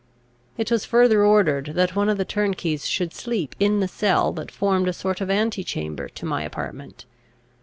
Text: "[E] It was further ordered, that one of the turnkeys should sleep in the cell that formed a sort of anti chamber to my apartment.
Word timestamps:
"[E] 0.57 0.61
It 0.63 0.71
was 0.71 0.83
further 0.83 1.23
ordered, 1.23 1.73
that 1.75 1.95
one 1.95 2.09
of 2.09 2.17
the 2.17 2.25
turnkeys 2.25 2.87
should 2.87 3.13
sleep 3.13 3.53
in 3.59 3.81
the 3.81 3.87
cell 3.87 4.31
that 4.31 4.49
formed 4.49 4.87
a 4.87 4.93
sort 4.93 5.21
of 5.21 5.29
anti 5.29 5.63
chamber 5.63 6.09
to 6.09 6.25
my 6.25 6.41
apartment. 6.41 7.05